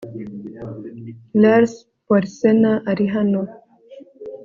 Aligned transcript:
Lars 1.41 1.71
Porsena 2.05 2.71
arihano 2.91 3.41